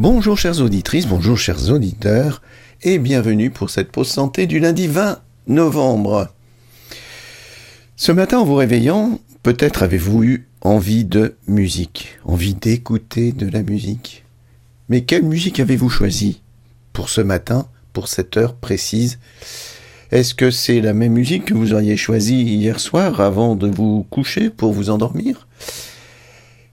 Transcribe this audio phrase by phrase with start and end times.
[0.00, 2.40] Bonjour chères auditrices, bonjour chers auditeurs,
[2.80, 6.28] et bienvenue pour cette pause santé du lundi 20 novembre.
[7.96, 13.62] Ce matin en vous réveillant, peut-être avez-vous eu envie de musique, envie d'écouter de la
[13.62, 14.24] musique.
[14.88, 16.40] Mais quelle musique avez-vous choisi
[16.94, 19.18] pour ce matin, pour cette heure précise?
[20.12, 24.06] Est-ce que c'est la même musique que vous auriez choisie hier soir avant de vous
[24.08, 25.46] coucher pour vous endormir?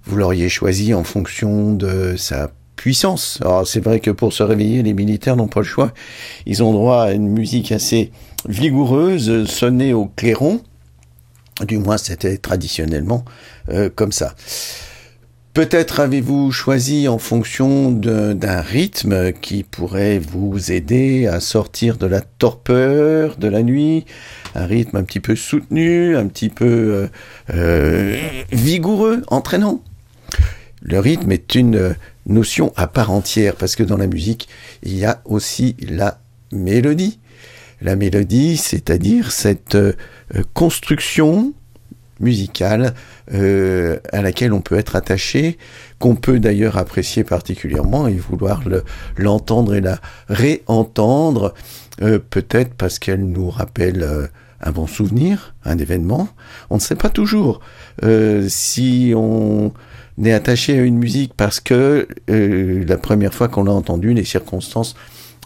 [0.06, 3.40] Vous l'auriez choisie en fonction de sa puissance.
[3.42, 5.92] Alors c'est vrai que pour se réveiller, les militaires n'ont pas le choix.
[6.46, 8.12] Ils ont droit à une musique assez
[8.48, 10.62] vigoureuse, sonnée au clairon.
[11.66, 13.26] Du moins, c'était traditionnellement
[13.70, 14.36] euh, comme ça.
[15.58, 22.22] Peut-être avez-vous choisi en fonction d'un rythme qui pourrait vous aider à sortir de la
[22.22, 24.06] torpeur de la nuit,
[24.54, 27.08] un rythme un petit peu soutenu, un petit peu euh,
[27.56, 28.18] euh,
[28.52, 29.82] vigoureux, entraînant.
[30.84, 31.96] Le rythme est une
[32.28, 34.48] notion à part entière, parce que dans la musique,
[34.84, 36.20] il y a aussi la
[36.52, 37.20] mélodie.
[37.82, 39.94] La mélodie, c'est-à-dire cette euh,
[40.54, 41.54] construction
[42.20, 42.96] musicale
[43.32, 45.60] euh, à laquelle on peut être attaché,
[46.00, 48.64] qu'on peut d'ailleurs apprécier particulièrement et vouloir
[49.16, 51.54] l'entendre et la réentendre,
[52.02, 56.30] euh, peut-être parce qu'elle nous rappelle un bon souvenir, un événement.
[56.72, 57.60] On ne sait pas toujours
[58.48, 59.72] si on
[60.18, 64.26] n'est attaché à une musique parce que euh, la première fois qu'on l'a entendue, les
[64.26, 64.96] circonstances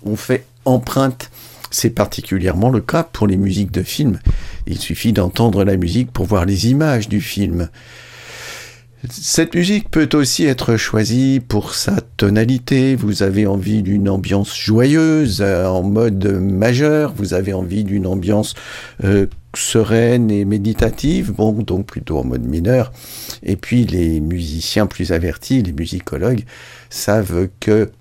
[0.06, 1.30] ont fait empreinte.
[1.72, 4.20] C'est particulièrement le cas pour les musiques de films.
[4.68, 7.70] Il suffit d'entendre la musique pour voir les images du film.
[9.10, 12.96] Cette musique peut aussi être choisie pour sa tonalité.
[12.96, 17.14] Vous avez envie d'une ambiance joyeuse euh, en mode majeur.
[17.16, 18.54] Vous avez envie d'une ambiance
[19.04, 19.26] euh,
[19.56, 21.32] sereine et méditative.
[21.32, 22.92] Bon, donc plutôt en mode mineur.
[23.44, 26.46] Et puis les musiciens plus avertis, les musicologues,
[26.90, 27.92] savent que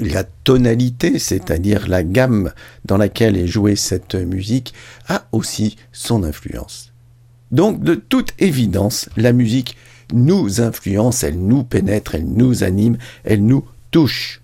[0.00, 2.52] la tonalité, c'est-à-dire la gamme
[2.84, 4.72] dans laquelle est jouée cette musique,
[5.08, 6.92] a aussi son influence.
[7.50, 9.76] Donc, de toute évidence, la musique
[10.12, 14.40] nous influence, elle nous pénètre, elle nous anime, elle nous touche.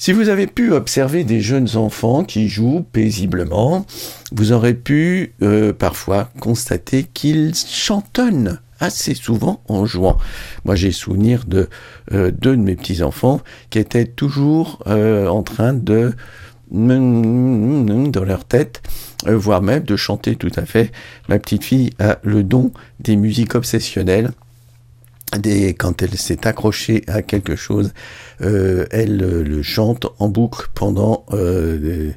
[0.00, 3.84] Si vous avez pu observer des jeunes enfants qui jouent paisiblement,
[4.32, 10.16] vous aurez pu euh, parfois constater qu'ils chantonnent assez souvent en jouant.
[10.64, 11.68] Moi, j'ai souvenir de
[12.12, 16.14] euh, deux de mes petits-enfants qui étaient toujours euh, en train de
[16.70, 18.80] dans leur tête,
[19.26, 20.92] euh, voire même de chanter tout à fait.
[21.28, 24.30] Ma petite fille a le don des musiques obsessionnelles.
[25.38, 27.92] Des, quand elle s'est accrochée à quelque chose,
[28.40, 32.10] euh, elle le chante en boucle pendant euh,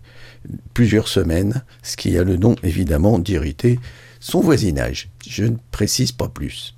[0.74, 3.80] plusieurs semaines, ce qui a le don évidemment d'irriter
[4.20, 5.10] son voisinage.
[5.28, 6.74] Je ne précise pas plus.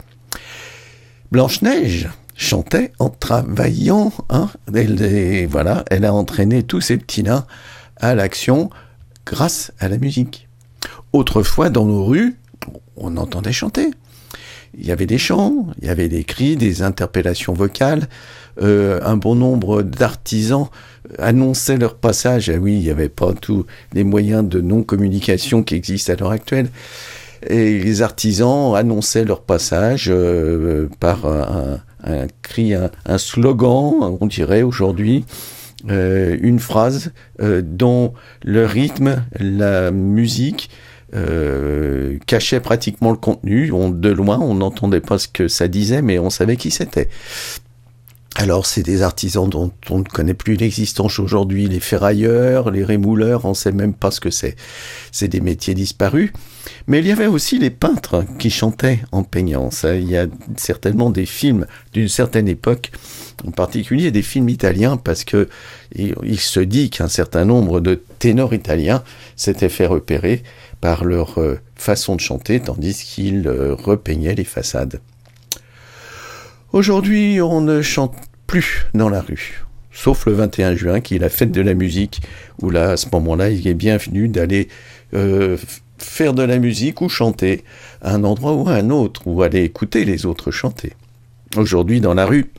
[1.31, 4.11] Blanche-Neige, chantait en travaillant.
[4.29, 4.49] Hein.
[4.73, 7.45] Elle, voilà, elle a entraîné tous ces petits nains
[7.97, 8.69] à l'action
[9.25, 10.47] grâce à la musique.
[11.13, 12.37] Autrefois, dans nos rues,
[12.97, 13.91] on entendait chanter.
[14.77, 18.07] Il y avait des chants, il y avait des cris, des interpellations vocales.
[18.61, 20.67] Euh, un bon nombre d'artisans
[21.17, 22.49] annonçaient leur passage.
[22.49, 26.31] Ah oui, il n'y avait pas tous les moyens de non-communication qui existent à l'heure
[26.31, 26.69] actuelle.
[27.47, 34.61] Et les artisans annonçaient leur passage euh, par un, un cri, un, slogan, on dirait
[34.61, 35.25] aujourd'hui,
[35.89, 37.11] euh, une phrase
[37.41, 38.13] euh, dont
[38.43, 40.69] le rythme, la musique
[41.15, 43.71] euh, cachait pratiquement le contenu.
[43.71, 47.09] On, de loin, on n'entendait pas ce que ça disait, mais on savait qui c'était.
[48.37, 53.45] Alors, c'est des artisans dont on ne connaît plus l'existence aujourd'hui, les ferrailleurs, les rémouleurs,
[53.45, 54.57] on ne sait même pas ce que c'est.
[55.13, 56.33] C'est des métiers disparus.
[56.87, 59.69] Mais il y avait aussi les peintres qui chantaient en peignant.
[59.85, 60.27] il y a
[60.57, 62.91] certainement des films d'une certaine époque,
[63.47, 65.47] en particulier des films italiens, parce que
[65.93, 69.01] il, se dit qu'un certain nombre de ténors italiens
[69.37, 70.43] s'étaient fait repérer
[70.85, 75.01] par leur euh, façon de chanter, tandis qu'ils euh, repeignaient les façades.
[76.73, 78.13] Aujourd'hui, on ne chante
[78.45, 82.21] plus dans la rue, sauf le 21 juin, qui est la fête de la musique,
[82.61, 84.67] où là, à ce moment-là, il est bienvenu d'aller
[85.15, 85.57] euh,
[85.97, 87.63] faire de la musique ou chanter
[88.03, 90.93] à un endroit ou à un autre, ou aller écouter les autres chanter.
[91.57, 92.51] Aujourd'hui, dans la rue,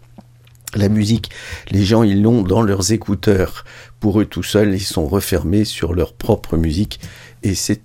[0.74, 1.30] la musique,
[1.70, 3.64] les gens, ils l'ont dans leurs écouteurs.
[4.00, 6.98] Pour eux tout seuls, ils sont refermés sur leur propre musique,
[7.44, 7.82] et c'est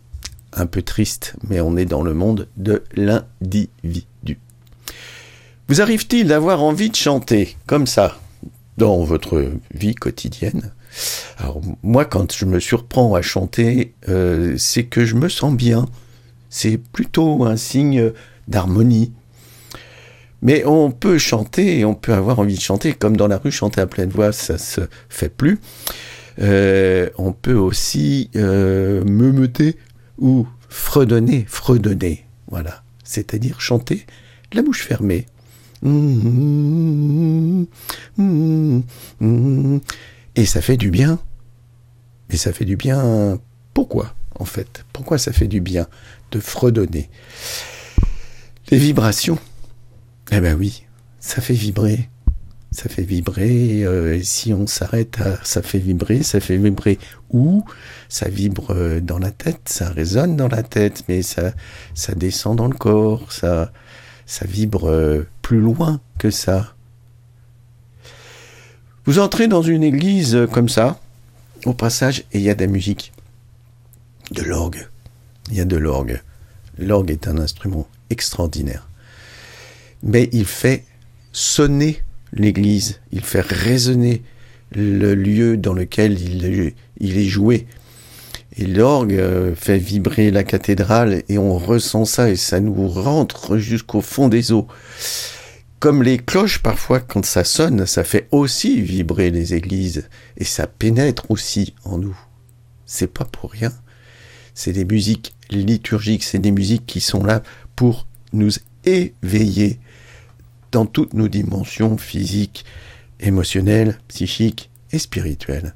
[0.53, 4.38] un peu triste, mais on est dans le monde de l'individu.
[5.68, 8.18] Vous arrive-t-il d'avoir envie de chanter comme ça
[8.77, 10.71] dans votre vie quotidienne?
[11.38, 15.88] Alors moi, quand je me surprends à chanter, euh, c'est que je me sens bien.
[16.50, 18.12] C'est plutôt un signe
[18.47, 19.13] d'harmonie.
[20.42, 23.80] Mais on peut chanter on peut avoir envie de chanter, comme dans la rue, chanter
[23.80, 25.59] à pleine voix, ça se fait plus.
[26.39, 29.77] Euh, on peut aussi euh, meumeter
[30.21, 32.83] ou fredonner, fredonner, voilà.
[33.03, 34.06] C'est-à-dire chanter
[34.53, 35.25] la bouche fermée.
[40.35, 41.19] Et ça fait du bien.
[42.29, 43.39] Et ça fait du bien.
[43.73, 44.85] Pourquoi, en fait?
[44.94, 45.88] Pourquoi ça fait du bien
[46.31, 47.09] de fredonner?
[48.69, 49.39] Les vibrations.
[50.31, 50.85] Eh ben oui,
[51.19, 52.09] ça fait vibrer.
[52.71, 53.83] Ça fait vibrer.
[53.83, 57.00] Euh, si on s'arrête ça fait vibrer, ça fait vibrer
[57.31, 57.65] où?
[58.07, 61.53] Ça vibre euh, dans la tête, ça résonne dans la tête, mais ça,
[61.94, 63.71] ça descend dans le corps, ça,
[64.25, 66.73] ça vibre euh, plus loin que ça.
[69.06, 71.00] Vous entrez dans une église comme ça,
[71.65, 73.12] au passage, et il y a de la musique.
[74.31, 74.88] De l'orgue.
[75.50, 76.21] Il y a de l'orgue.
[76.77, 78.88] L'orgue est un instrument extraordinaire.
[80.03, 80.85] Mais il fait
[81.31, 82.01] sonner
[82.33, 84.24] l'église, il fait résonner
[84.74, 87.68] le lieu dans lequel il, est joué.
[88.57, 93.57] Et l'orgue euh, fait vibrer la cathédrale et on ressent ça et ça nous rentre
[93.57, 94.68] jusqu'au fond des eaux.
[95.80, 100.07] Comme les cloches, parfois, quand ça sonne, ça fait aussi vibrer les églises
[100.38, 102.18] et ça pénètre aussi en nous.
[102.86, 103.72] C'est pas pour rien.
[104.54, 107.42] C'est des musiques liturgiques, c'est des musiques qui sont là
[107.75, 108.51] pour nous
[108.86, 109.80] éveiller
[110.71, 112.65] dans toutes nos dimensions physiques,
[113.19, 115.75] émotionnelles, psychiques et spirituelles.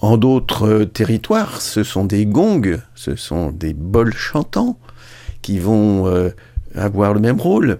[0.00, 4.78] En d'autres territoires, ce sont des gongs, ce sont des bols chantants
[5.42, 6.30] qui vont euh,
[6.74, 7.78] avoir le même rôle.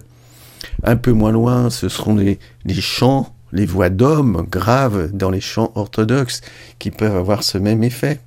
[0.83, 2.39] Un peu moins loin, ce seront les,
[2.81, 6.41] chants, les voix d'hommes graves dans les chants orthodoxes
[6.77, 8.19] qui peuvent avoir ce même effet.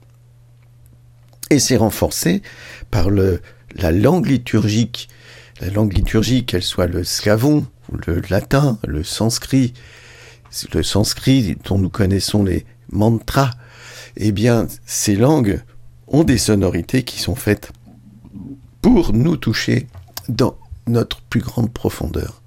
[1.51, 2.41] Et c'est renforcé
[2.91, 5.11] par la langue liturgique.
[5.63, 7.65] La langue liturgique, qu'elle soit le slavon,
[8.07, 9.75] le latin, le sanskrit,
[10.75, 13.53] le sanskrit dont nous connaissons les mantras,
[14.17, 15.63] eh bien, ces langues
[16.09, 17.71] ont des sonorités qui sont faites
[18.81, 19.87] pour nous toucher
[20.29, 22.43] dans notre plus grande profondeur.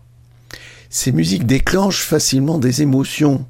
[0.90, 3.48] Ces musiques déclenchent facilement des émotions.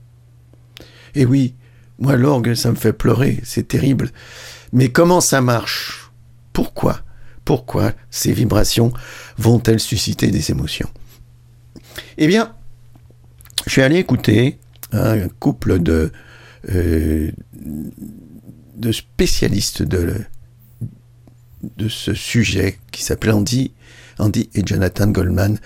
[1.15, 1.56] Et oui,
[1.97, 4.12] moi l'orgue, ça me fait pleurer, c'est terrible.
[4.73, 6.12] Mais comment ça marche?
[6.53, 7.05] Pourquoi?
[7.45, 8.92] Pourquoi ces vibrations
[9.38, 10.89] vont-elles susciter des émotions?
[12.18, 12.53] Eh bien,
[13.65, 14.57] je suis allé écouter
[14.92, 16.12] un couple de,
[16.69, 17.31] euh,
[18.92, 20.15] spécialistes de,
[21.77, 23.71] de ce sujet qui s'appelait Andy
[24.19, 25.59] Andy et Jonathan Goldman,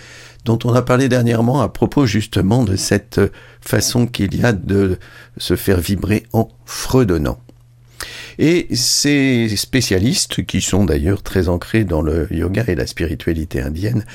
[0.46, 3.22] dont on a parlé dernièrement à propos justement de cette
[3.62, 4.98] façon qu'il y a de
[5.38, 7.40] se faire vibrer en fredonnant.
[8.42, 14.06] Et ces spécialistes, qui sont d'ailleurs très ancrés dans le yoga et la spiritualité indienne,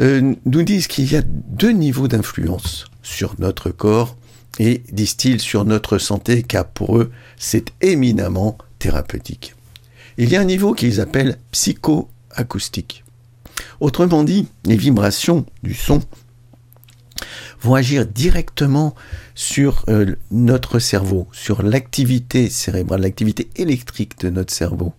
[0.00, 4.16] euh, nous disent qu'il y a deux niveaux d'influence sur notre corps
[4.58, 9.54] et, disent-ils, sur notre santé, car pour eux, c'est éminemment thérapeutique.
[10.18, 13.02] Il y a un niveau qu'ils appellent psychoacoustique.
[13.80, 16.02] Autrement dit, les vibrations du son
[17.62, 18.94] vont agir directement
[19.34, 24.92] sur euh, notre cerveau, sur l'activité cérébrale, l'activité électrique de notre cerveau.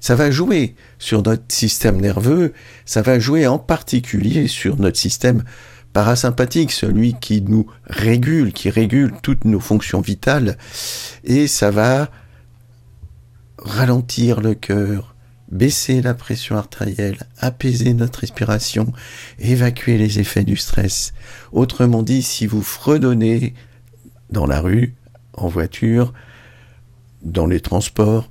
[0.00, 2.52] Ça va jouer sur notre système nerveux,
[2.84, 5.42] ça va jouer en particulier sur notre système
[5.92, 10.56] parasympathique, celui qui nous régule, qui régule toutes nos fonctions vitales,
[11.24, 12.10] et ça va
[13.58, 15.14] ralentir le cœur,
[15.50, 18.92] baisser la pression artérielle, apaiser notre respiration,
[19.38, 21.12] évacuer les effets du stress.
[21.52, 23.54] Autrement dit, si vous fredonnez
[24.30, 24.94] dans la rue,
[25.34, 26.12] en voiture,
[27.22, 28.30] dans les transports,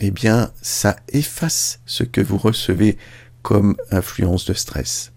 [0.00, 2.96] eh bien, ça efface ce que vous recevez
[3.42, 5.12] comme influence de stress.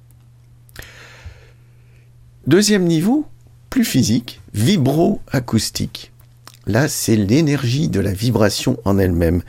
[2.46, 3.28] Deuxième niveau,
[3.70, 6.12] plus physique, vibro-acoustique.
[6.66, 9.42] Là, c'est l'énergie de la vibration en elle-même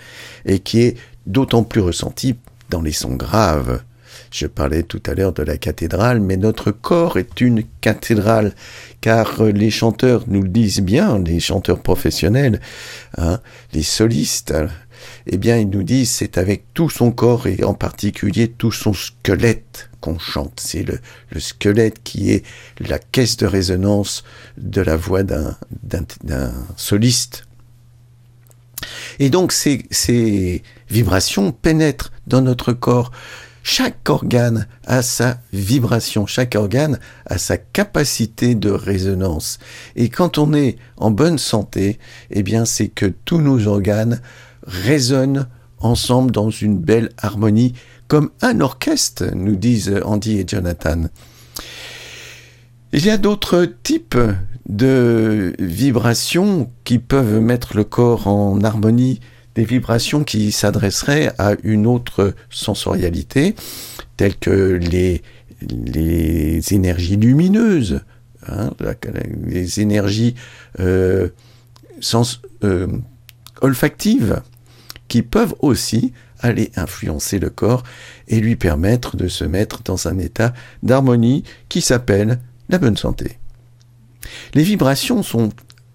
[0.44, 0.96] et qui est
[1.28, 2.36] d'autant plus ressenti
[2.70, 3.82] dans les sons graves.
[4.30, 8.52] Je parlais tout à l'heure de la cathédrale, mais notre corps est une cathédrale,
[9.00, 12.60] car les chanteurs nous le disent bien, les chanteurs professionnels,
[13.16, 13.40] hein,
[13.72, 14.54] les solistes,
[15.26, 18.92] eh bien ils nous disent c'est avec tout son corps et en particulier tout son
[18.92, 20.60] squelette qu'on chante.
[20.60, 20.98] C'est le,
[21.30, 22.44] le, squelette qui est
[22.80, 24.24] la caisse de résonance
[24.56, 25.56] de la voix d'un
[26.76, 27.44] soliste.
[29.18, 33.10] Et donc ces, ces vibrations pénètrent dans notre corps.
[33.62, 39.58] Chaque organe a sa vibration, chaque organe a sa capacité de résonance.
[39.94, 41.98] Et quand on est en bonne santé,
[42.30, 44.20] eh bien c'est que tous nos organes
[44.62, 45.48] résonnent
[45.80, 47.74] ensemble dans une belle harmonie
[48.08, 51.04] comme un orchestre, nous disent Andy et Jonathan.
[52.92, 54.18] Il y a d'autres types
[54.66, 59.20] de vibrations qui peuvent mettre le corps en harmonie,
[59.54, 63.54] des vibrations qui s'adresseraient à une autre sensorialité,
[64.16, 65.22] telles que les,
[66.72, 68.00] énergies lumineuses,
[68.46, 68.70] hein,
[69.44, 70.34] les énergies
[70.80, 71.28] euh,
[72.64, 72.86] euh,
[73.60, 74.42] olfactives,
[75.08, 77.82] qui peuvent aussi aller influencer le corps
[78.28, 80.52] et lui permettre de se mettre dans un état
[80.82, 82.38] d'harmonie qui s'appelle
[82.68, 83.38] la bonne santé.
[84.54, 85.50] Les vibrations sont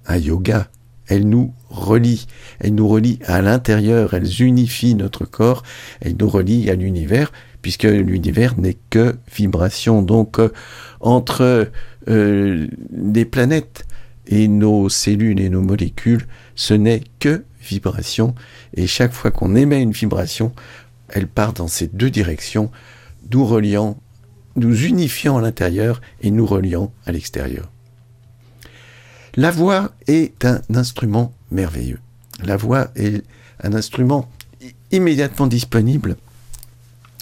[0.07, 0.67] un yoga,
[1.07, 2.27] elles nous relient,
[2.59, 5.63] elles nous relient à l'intérieur, elles unifient notre corps,
[6.01, 7.31] elles nous relient à l'univers,
[7.61, 10.01] puisque l'univers n'est que vibration.
[10.01, 10.51] Donc euh,
[10.99, 11.69] entre
[12.07, 13.85] euh, des planètes
[14.27, 18.35] et nos cellules et nos molécules, ce n'est que vibration,
[18.75, 20.51] et chaque fois qu'on émet une vibration,
[21.09, 22.71] elle part dans ces deux directions,
[23.31, 23.97] nous reliant,
[24.55, 27.71] nous unifiant à l'intérieur et nous reliant à l'extérieur.
[29.35, 31.99] La voix est un instrument merveilleux.
[32.43, 33.23] La voix est
[33.63, 34.29] un instrument
[34.91, 36.17] immédiatement disponible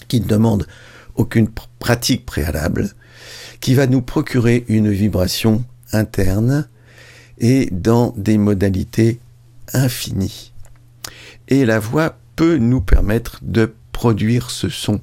[0.08, 0.66] qui ne demande
[1.14, 2.90] aucune pratique préalable,
[3.60, 6.68] qui va nous procurer une vibration interne
[7.38, 9.18] et dans des modalités
[9.72, 10.52] infinies.
[11.48, 15.00] Et la voix peut nous permettre de produire ce son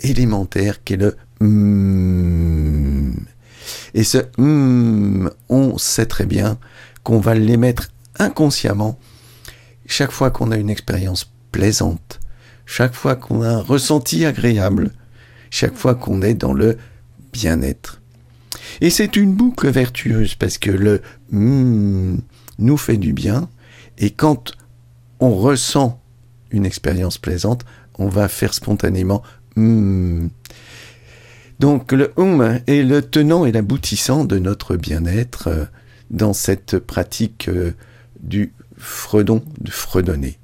[0.00, 3.31] élémentaire qu'est le mm.
[3.94, 6.58] Et ce mm, on sait très bien
[7.02, 8.98] qu'on va l'émettre inconsciemment
[9.86, 12.20] chaque fois qu'on a une expérience plaisante,
[12.66, 14.92] chaque fois qu'on a un ressenti agréable,
[15.50, 16.78] chaque fois qu'on est dans le
[17.32, 18.00] bien-être.
[18.80, 22.18] Et c'est une boucle vertueuse parce que le mm
[22.58, 23.48] nous fait du bien
[23.98, 24.52] et quand
[25.20, 26.00] on ressent
[26.50, 27.64] une expérience plaisante,
[27.98, 29.22] on va faire spontanément
[29.56, 30.28] mm.
[31.62, 35.64] Donc le hum est le tenant et l'aboutissant de notre bien-être euh,
[36.10, 37.70] dans cette pratique euh,
[38.18, 40.40] du fredon, de fredonner.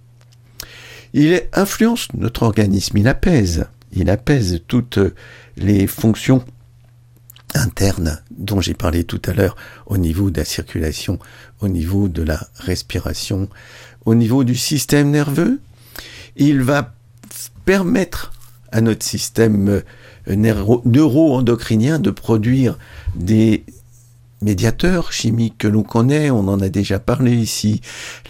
[1.15, 5.01] Il influence notre organisme, il apaise, il apaise toutes
[5.57, 6.45] les fonctions
[7.53, 9.57] internes dont j'ai parlé tout à l'heure
[9.87, 11.19] au niveau de la circulation,
[11.61, 13.49] au niveau de la respiration,
[14.05, 15.59] au niveau du système nerveux.
[16.37, 16.95] Il va
[17.65, 18.31] permettre
[18.71, 19.83] à notre système
[20.29, 22.79] neuro-endocrinien de produire
[23.15, 23.65] des
[24.43, 27.81] médiateurs chimiques que l'on connaît, on en a déjà parlé ici.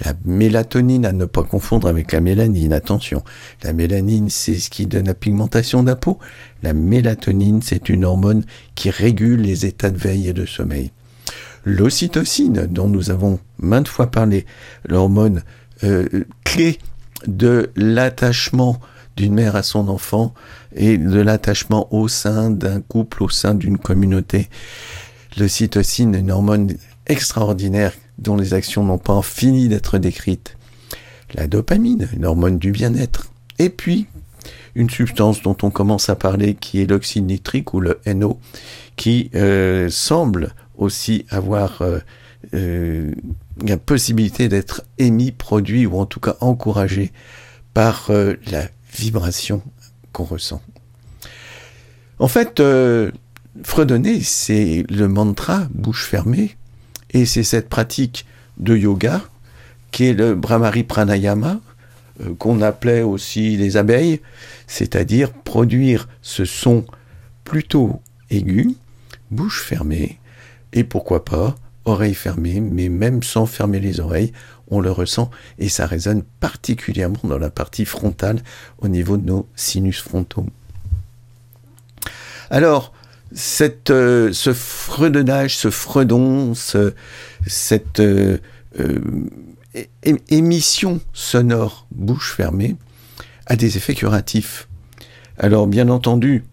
[0.05, 3.23] La mélatonine, à ne pas confondre avec la mélanine, attention.
[3.63, 6.19] La mélanine, c'est ce qui donne la pigmentation de la peau.
[6.63, 10.93] La mélatonine, c'est une hormone qui régule les états de veille et de sommeil.
[11.65, 14.47] L'ocytocine, dont nous avons maintes fois parlé,
[14.87, 15.43] l'hormone
[15.85, 16.09] euh,
[16.45, 16.79] clé
[17.27, 18.81] de l'attachement
[19.19, 20.33] d'une mère à son enfant
[20.77, 24.49] et de l'attachement au sein d'un couple, au sein d'une communauté.
[25.37, 26.75] L'ocytocine est une hormone
[27.07, 30.57] extraordinaire dont les actions n'ont pas fini d'être décrites.
[31.35, 33.33] La dopamine, une hormone du bien-être.
[33.59, 34.07] Et puis,
[34.77, 38.39] une substance dont on commence à parler qui est l'oxyde nitrique ou le NO,
[38.95, 41.99] qui euh, semble aussi avoir euh,
[42.55, 43.11] euh,
[43.67, 47.11] la possibilité d'être émis, produit ou en tout cas encouragé
[47.75, 48.11] par
[48.51, 49.63] la vibration
[50.13, 50.63] qu'on ressent.
[52.19, 53.11] En fait, euh,
[53.63, 56.57] fredonner, c'est le mantra bouche fermée,
[57.11, 58.27] et c'est cette pratique
[58.59, 59.23] de yoga
[59.91, 61.61] qui est le Brahmari Pranayama,
[62.21, 64.21] euh, qu'on appelait aussi les abeilles,
[64.67, 66.85] c'est-à-dire produire ce son
[67.45, 68.75] plutôt aigu,
[69.31, 70.19] bouche fermée,
[70.73, 74.33] et pourquoi pas oreilles fermées, mais même sans fermer les oreilles,
[74.71, 78.43] on le ressent et ça résonne particulièrement dans la partie frontale
[78.79, 80.47] au niveau de nos sinus frontaux.
[82.51, 82.93] Alors,
[83.91, 86.55] euh, ce fredonnage, ce fredon,
[87.47, 88.39] cette euh,
[88.81, 88.99] euh,
[90.31, 92.77] émission sonore bouche fermée
[93.47, 94.69] a des effets curatifs.
[95.39, 96.45] Alors, bien entendu,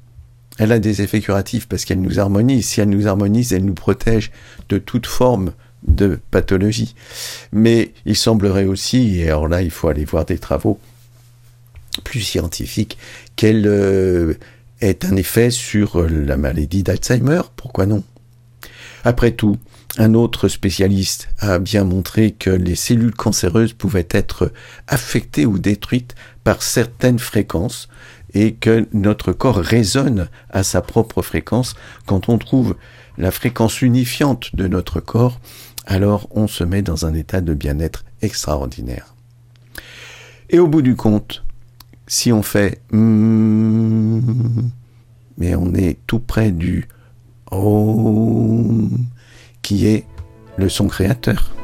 [0.57, 2.65] elle a des effets curatifs parce qu'elle nous harmonise.
[2.65, 4.31] Si elle nous harmonise, elle nous protège
[4.69, 5.53] de toute forme
[5.87, 6.95] de pathologie.
[7.51, 10.79] Mais il semblerait aussi, et alors là il faut aller voir des travaux
[12.03, 12.97] plus scientifiques,
[13.35, 14.33] qu'elle euh,
[14.81, 18.03] ait un effet sur la maladie d'Alzheimer, pourquoi non?
[19.03, 19.57] Après tout,
[19.97, 24.51] un autre spécialiste a bien montré que les cellules cancéreuses pouvaient être
[24.87, 27.87] affectées ou détruites par certaines fréquences
[28.33, 31.75] et que notre corps résonne à sa propre fréquence.
[32.05, 32.75] Quand on trouve
[33.17, 35.39] la fréquence unifiante de notre corps
[35.85, 39.13] alors on se met dans un état de bien-être extraordinaire.
[40.49, 41.43] Et au bout du compte,
[42.07, 44.19] si on fait mm,
[45.37, 46.87] mais on est tout près du
[47.51, 48.89] om
[49.61, 50.05] qui est
[50.57, 51.55] le son créateur.